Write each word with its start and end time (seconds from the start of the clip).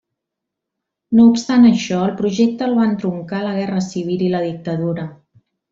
No 1.19 1.25
obstant 1.33 1.67
això, 1.73 2.01
el 2.07 2.15
projecte 2.23 2.67
el 2.71 2.75
van 2.81 2.99
truncar 3.05 3.45
la 3.47 3.55
Guerra 3.61 3.87
Civil 3.93 4.29
i 4.31 4.35
la 4.37 4.45
dictadura. 4.51 5.11